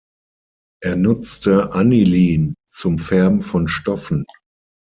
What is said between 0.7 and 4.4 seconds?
Er nutzte Anilin zum Färben von Stoffen.